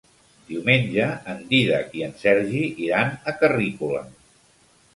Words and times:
Diumenge 0.45 1.09
en 1.33 1.43
Dídac 1.51 1.93
i 2.01 2.03
en 2.07 2.17
Sergi 2.23 2.63
iran 2.89 3.15
a 3.33 3.35
Carrícola. 3.45 4.05